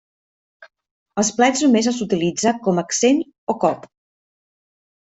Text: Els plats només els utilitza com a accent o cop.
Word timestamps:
Els 1.23 1.29
plats 1.41 1.61
només 1.65 1.91
els 1.93 2.01
utilitza 2.09 2.55
com 2.65 2.81
a 2.83 2.87
accent 2.89 3.25
o 3.55 3.59
cop. 3.67 3.89